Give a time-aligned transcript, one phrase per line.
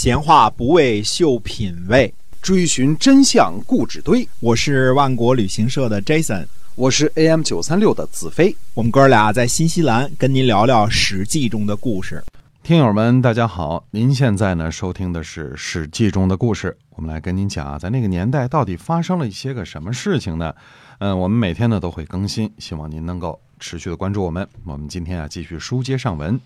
[0.00, 4.28] 闲话不为秀品味，追寻真相故纸堆。
[4.38, 8.56] 我是万国旅行社的 Jason，我是 AM 九三六的子飞。
[8.74, 12.22] 我们哥俩在新西兰跟您聊聊《史记》中的故事。
[12.62, 13.84] 听友们，大家好！
[13.90, 20.54] 您现在呢收听的是《史记》中的故事，我们来跟您讲啊，在那个年代到底发生了一些个什么事情呢？
[21.00, 24.46] 嗯，我们每天呢都会更新，希望您能够持续的关注我们。
[24.64, 26.40] 我们今天啊继续书接上文。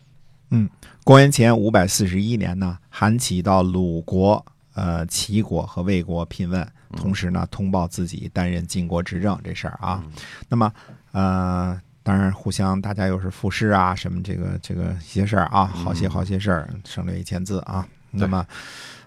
[0.54, 0.68] 嗯，
[1.02, 4.44] 公元前五百四十一年呢，韩起到鲁国、
[4.74, 10.04] 呃齐国和魏国聘问，同时呢通报自己担任晋国执政这事儿啊。
[10.50, 10.70] 那么
[11.12, 17.88] 呃，当然互相大家又是赋诗啊，什么这个这个一些事儿啊，好些好些事儿，省略一千字啊。
[18.10, 18.46] 那么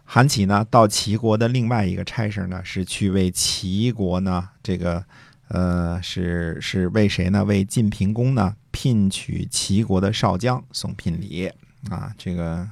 [0.04, 5.06] 韩起呢到齐国的另外一个差事呢，是去为齐国呢这个。
[5.50, 7.46] 呃，是是为谁呢？
[7.46, 11.50] 为晋平公呢聘娶齐国的少将送聘礼
[11.90, 12.14] 啊！
[12.18, 12.68] 这个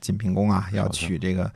[0.00, 1.48] 晋平公啊要娶这个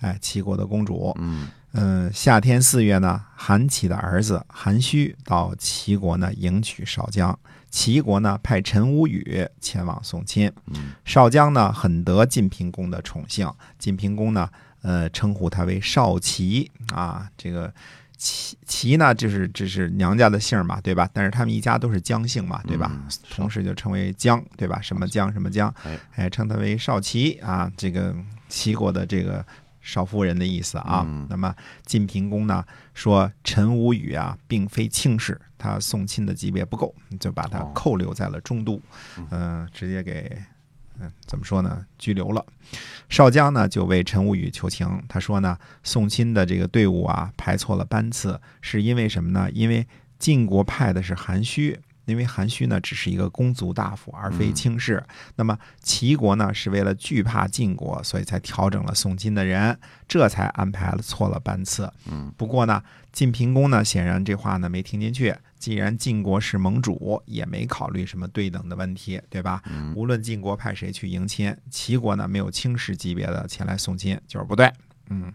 [0.00, 1.14] 哎齐国的公主。
[1.20, 7.38] 嗯嗯，夏天四月呢，韩起的儿子韩须到齐国呢迎娶少将。
[7.70, 10.52] 齐国呢派陈无宇前往送亲。
[10.66, 14.48] 嗯，少将呢很得晋平公的宠幸，晋平公呢
[14.82, 17.72] 呃称呼他为少齐啊，这个。
[18.22, 21.10] 齐齐呢，就是这是娘家的姓嘛，对吧？
[21.12, 22.88] 但是他们一家都是姜姓嘛，对吧？
[23.30, 24.80] 同时就称为姜，对吧？
[24.80, 25.74] 什么姜什么姜，
[26.14, 28.14] 哎，称他为少齐啊，这个
[28.48, 29.44] 齐国的这个
[29.80, 31.04] 少夫人的意思啊。
[31.28, 31.52] 那么
[31.84, 38.80] 晋平公呢说陈无宇啊，并非卿士，他送亲的级别不够，就把他扣留在了中都，
[39.30, 40.40] 嗯，直接给。
[41.00, 41.86] 嗯，怎么说呢？
[41.98, 42.44] 拘留了，
[43.08, 45.02] 少将呢就为陈无宇求情。
[45.08, 49.50] 他说呢，送亲的这个队伍啊排错了班次，是因为什么呢？
[49.52, 49.86] 因为
[50.18, 55.02] 晋国派的是韩须，因为韩须呢只是一个公族大夫，而非卿士。
[55.36, 61.92] 那么齐国呢是为了惧怕晋国，所以才调整了送亲的人，这才安排了错了班次。
[62.10, 65.34] 嗯，不过呢，晋平公呢显然这话呢没听进去。
[65.58, 69.62] 既然晋国是盟主，也没考虑什么对等的问题，对吧？
[69.94, 74.68] 无论晋国派谁去迎亲，齐国呢没有卿士级别的前来送亲，就是不对。
[75.08, 75.32] 嗯，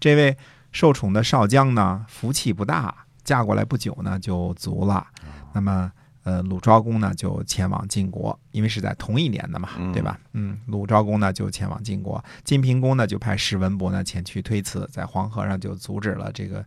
[0.00, 0.36] 这位
[0.72, 2.92] 受宠的少将呢，福气不大，
[3.22, 5.06] 嫁过来不久呢就卒了。
[5.52, 5.92] 那么。
[6.28, 10.20] 呃，鲁昭公呢就前往晋国，因为是在同一年的嘛，对吧？
[10.34, 16.62] 嗯，鲁昭公呢就前往晋国，晋平公呢就派史文伯呢前去推辞，在黄河上就阻止了这个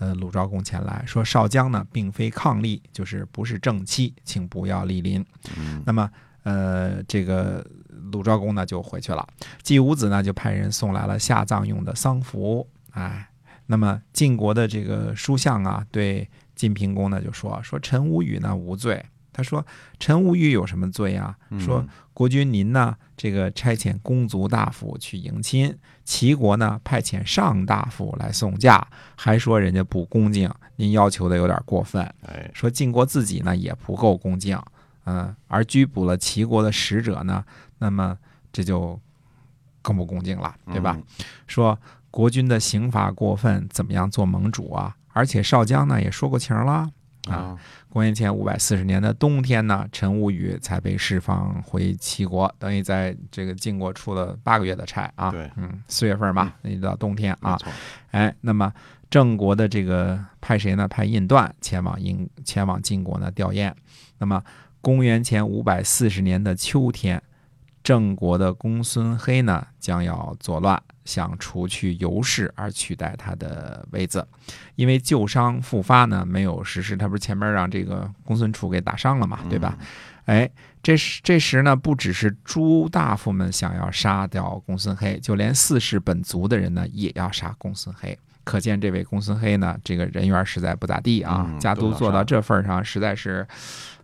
[0.00, 5.24] 呃鲁昭公前来，说少将呢并非伉俪，就是不是正妻，请不要莅临。
[5.86, 6.10] 那么
[6.42, 7.64] 呃，这个
[8.10, 9.24] 鲁昭公呢就回去了，
[9.62, 13.28] 季武子呢就派人送来了下葬用的丧服，哎，
[13.66, 16.28] 那么晋国的这个书相啊对。
[16.54, 19.64] 晋平公呢就说说陈无宇呢无罪，他说
[19.98, 21.36] 陈无宇有什么罪啊？
[21.58, 32.08] 说国君您呢这个差遣公族大夫去迎亲，齐国呢派遣上大夫来送嫁，还说人家不恭敬，您要求的有点过分。
[32.52, 34.56] 说晋国自己呢也不够恭敬，
[35.06, 37.44] 嗯，而拘捕了齐国的使者呢，
[37.78, 38.16] 那么
[38.52, 39.00] 这就
[39.82, 40.96] 更不恭敬了，对吧？
[41.48, 41.76] 说
[42.12, 44.96] 国君的刑罚过分，怎么样做盟主啊？
[45.14, 46.86] 而且少将呢也说过情了
[47.28, 47.58] 啊。
[47.88, 55.30] 公元前五百四十年的冬天呢，陈无宇才被释放回齐国，等于在这个晋国出了八个月的差啊。
[55.30, 57.56] 对，嗯，四月份嘛，那就到冬天啊。
[58.10, 58.70] 哎，那么
[59.08, 60.88] 郑国的这个派谁呢？
[60.88, 63.72] 派印段前往印前往晋国呢吊唁。
[64.18, 64.42] 那么
[64.80, 67.22] 公元前五百四十年的秋天，
[67.84, 70.82] 郑国的公孙黑呢将要作乱。
[71.04, 74.26] 想除去尤氏而取代他的位子，
[74.74, 76.96] 因为旧伤复发呢，没有实施。
[76.96, 79.76] 他不是前面让这个公孙楚给打伤了嘛，对吧？
[80.24, 80.50] 哎，
[80.82, 88.18] 这时这时呢，不只是诸大夫们想要杀掉公孙黑，就连四世本族的人呢，也要杀公孙黑。
[88.42, 93.46] 可见这位公孙黑呢，这个人缘实在不咋地啊，家族做到这份上，实在是。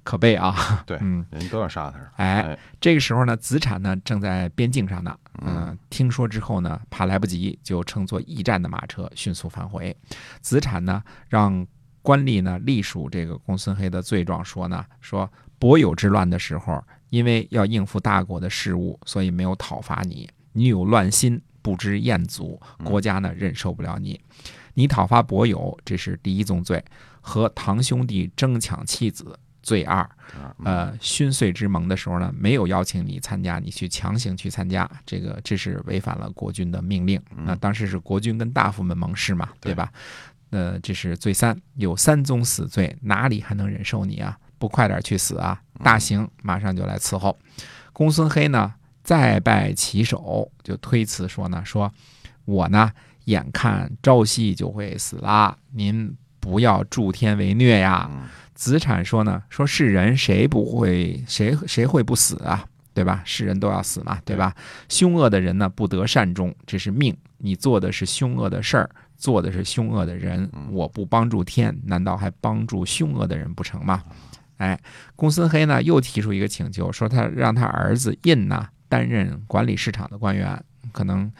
[0.03, 0.55] 可悲啊！
[0.87, 1.99] 对，嗯，人都要杀他。
[2.16, 5.16] 哎，这个时候呢，子产呢正在边境上呢。
[5.43, 9.97] 嗯，听说之后呢，怕来不及，就乘坐驿站的马车迅速返回。
[10.41, 11.66] 子产呢，让
[12.03, 20.28] 官吏呢隶属这个公孙黑的罪状，说呢，说伯友之乱的时候，因为要应付大国的事务，所以没有讨伐你。
[20.53, 24.21] 你有乱心，不知厌足，国家呢忍受不了你。
[24.74, 26.83] 你讨伐伯友，这是第一宗罪，
[27.21, 29.39] 和堂兄弟争抢妻子。
[29.71, 30.11] 罪二，
[30.65, 37.22] 呃，勋岁之盟的时候呢，没有邀请你参加，你去强行去参加，这个这是违反了国君的命令。
[37.47, 39.93] 那当时是国君跟大夫们盟誓嘛，对吧？
[40.51, 44.37] 呃，这是罪三，有三宗死罪，哪里还能忍受你啊？
[44.59, 45.63] 不快点去死啊！
[45.84, 47.39] 大刑马上就来伺候。
[47.93, 48.75] 公孙黑呢，
[49.05, 51.93] 再拜其手，就推辞说呢，说
[52.45, 52.91] 我呢
[53.27, 58.11] 眼看朝夕就会死啦，您不要助天为虐呀。
[58.13, 62.64] 嗯子产说呢，说是人谁不会谁谁会不死啊？
[62.92, 63.22] 对吧？
[63.24, 64.54] 是人都要死嘛，对吧？
[64.88, 67.16] 凶恶的人呢，不得善终，这是命。
[67.38, 74.02] 你做的是凶恶的事儿，做的是凶恶的人，我不帮助天，难道还帮助凶恶的人不成吗？
[74.58, 74.78] 哎，
[75.16, 80.62] 公孙黑呢又提出一个请求，说他让他儿子印呢担任管理市场的官员，
[80.92, 81.32] 可能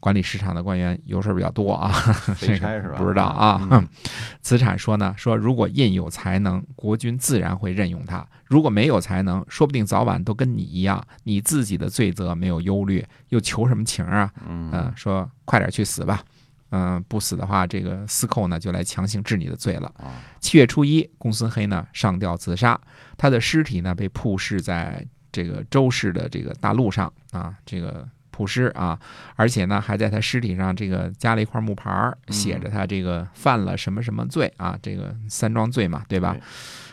[0.00, 1.92] 管理市场的官员有事儿比较多啊，
[2.38, 3.66] 这个差是吧不知道啊。
[3.70, 3.86] 嗯
[4.40, 14.32] 子产说呢，说如果印有才能，国君自然会任用他；如果没有才能，说不定早晚都跟你一样，你自己的罪责没有忧虑，又求什么情啊？
[14.48, 16.22] 嗯嗯、说快点去死吧。
[16.70, 19.86] 嗯、不死的话，这个司寇呢就来强行治你的罪了。
[19.96, 22.78] 啊七月初一，公孙黑呢上吊自杀，
[23.16, 25.02] 他的尸体呢被曝尸在
[25.32, 28.06] 这个周氏的这个大路上啊，这个
[28.38, 28.96] 曝尸啊，
[29.34, 36.36] 而且呢还在他尸体上这个加了一块木牌写着他这个犯了什么什么罪啊，这个三桩罪嘛，对吧？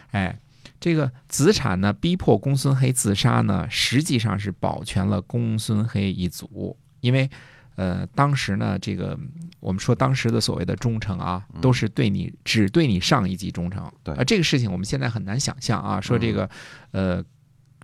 [0.09, 0.35] 哎，
[0.79, 7.29] 这个子产呢逼迫公孙黑自杀呢，实际上是保全了公孙黑一族，因为。
[7.77, 9.19] 呃，当时呢，这个
[9.59, 13.91] 我们说当时的所谓的忠诚啊，都是对你只对你上一级忠诚。
[14.01, 16.49] 对啊，这个事情我们现在很难想象啊，说这个，
[16.91, 17.21] 呃，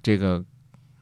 [0.01, 0.41] 这个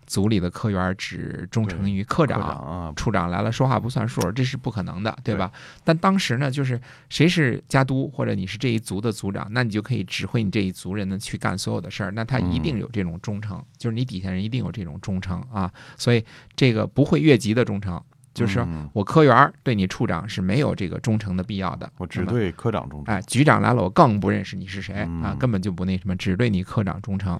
[0.10, 5.52] 组里的科员只忠诚于科科长，啊，处长来了说话不算数，这是不可能的，对吧？
[5.84, 18.02] 但当时呢，就是谁是家督或者你是这一族的族长，那你就可以指挥你这一族人呢去干所有的事儿，那他一定有这种忠诚，就是你底下人一定有这种忠诚啊，所以这个不会越级的忠诚，
[18.34, 23.14] 就是我科员儿对你处长是没有这个忠诚的必要的，我只对科长忠诚。
[23.14, 27.40] 哎，局长来了，我更不认识你是谁啊嗯，根本就不那什么，只对你科长忠诚。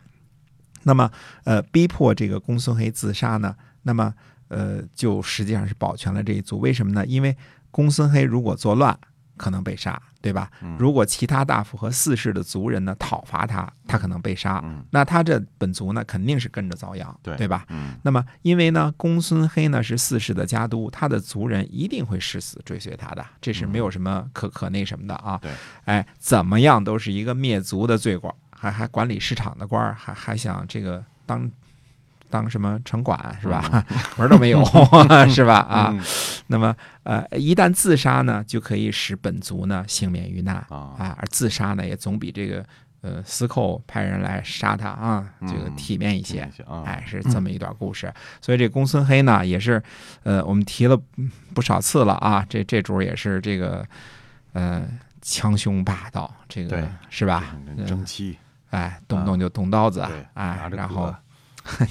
[0.84, 1.10] 那么，
[1.44, 4.14] 呃，逼迫这个公孙黑自杀呢，那么，
[4.48, 6.60] 呃，就实际上是保全了这一族。
[6.60, 7.06] 为什么呢？
[7.06, 7.36] 因为
[7.72, 8.98] 公孙黑如果作乱，
[9.38, 10.52] 可能被杀，对吧？
[10.62, 17.66] 嗯如果其他大夫和四世的族人呢讨伐他，他可能被杀，嗯那他这本族呢肯定是跟着遭殃，对对吧？
[17.70, 25.40] 嗯那么，因为呢，公孙黑呢是四世的家督，他的族人一定会誓死追随他的，这是没有什么可可那什么的啊。
[25.42, 25.52] 对，
[25.86, 31.50] 哎，怎么样都是一个灭族的罪官，还还管理市场的官儿，还还想这个当
[32.30, 33.86] 当什么城管是吧？
[34.18, 34.64] 门儿都没有
[35.34, 35.56] 是吧？
[35.60, 36.04] 啊，嗯
[36.48, 42.66] 那么呃，一旦自杀呢，就可以使本族呢幸免于难啊啊，而自杀呢也总比这个
[43.02, 46.84] 呃司寇派人来杀他啊，这个嗯体面一些啊。
[46.86, 48.14] 哎，是这么一段故事。
[48.42, 49.82] 所以这公孙黑呢，也是，
[50.24, 51.00] 呃，我们提了
[51.54, 52.46] 不少次了啊。
[52.50, 53.86] 这这主儿也是这个，
[54.54, 54.84] 呃，
[55.22, 57.56] 强凶霸道，这个是吧？
[57.78, 58.38] 嗯争气，
[58.70, 61.14] 哎，动不动就动刀子，啊哎然后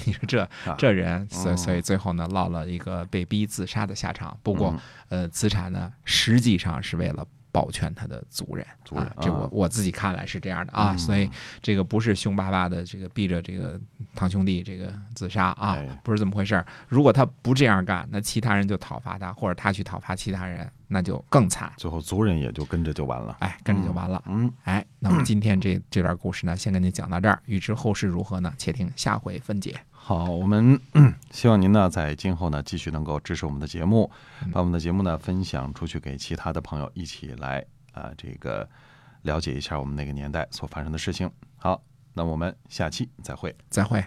[0.04, 0.74] 你说这啊。
[0.78, 4.36] 这人，所以嗯所以最后呢，落了一个被逼自杀的下场。
[4.42, 4.74] 不过
[5.08, 7.26] 嗯，呃，资产呢，实际上是为了。
[7.50, 8.64] 保全他的族人，
[8.94, 9.48] 啊，这我啊。
[9.50, 10.98] 我自己看来是这样的啊，嗯。
[10.98, 11.28] 所以
[11.62, 13.80] 这个不是凶巴巴的，这个逼着这个
[14.14, 16.64] 堂兄弟这个自杀啊哎，不是这么回事儿。
[16.88, 21.72] 如果他不这样干，那其他人就讨伐他，或者他去讨伐其他人，那就更惨。
[21.76, 23.36] 最后族人也就跟着就完了。
[23.40, 24.20] 哎，跟着就完了。
[24.26, 27.40] 嗯，哎，那么今天这这段故事呢，先跟您讲到这儿。
[27.46, 28.52] 预知后事如何呢？
[28.58, 29.78] 且听下回分解。
[29.92, 30.80] 好，我们
[31.30, 34.10] 希望您呢在今后呢继续能够支持我们的节目，
[34.50, 38.68] 把我们的节目呢分享出去给其他的朋友，一起来啊、这个
[39.22, 41.30] 了解一下我们那个年代所发生的事情。
[41.56, 41.82] 好，
[42.14, 43.54] 那我们下期再会。
[43.68, 44.02] 再会。